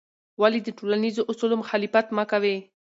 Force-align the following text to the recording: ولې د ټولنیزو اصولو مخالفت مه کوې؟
ولې 0.41 0.59
د 0.63 0.69
ټولنیزو 0.77 1.27
اصولو 1.31 1.55
مخالفت 1.63 2.07
مه 2.17 2.23
کوې؟ 2.31 2.55